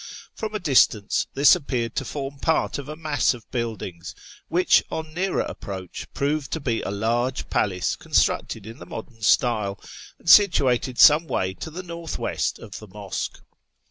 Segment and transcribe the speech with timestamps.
[0.33, 4.15] From a distance this appeared to form part of a mass of buildings,
[4.47, 9.21] which, on nearer approach, proved to be a large palace con structed in the modern
[9.21, 9.79] style,
[10.17, 13.41] and situated some way to the north west of the mosque.